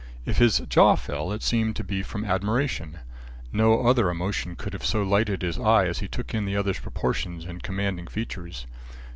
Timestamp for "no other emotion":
3.53-4.57